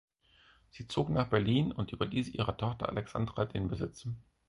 [0.71, 4.07] Sie zog nach Berlin und überließ ihrer Tochter Alexandra den Besitz.